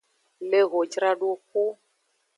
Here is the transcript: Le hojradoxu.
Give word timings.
Le 0.53 0.59
hojradoxu. 0.71 1.65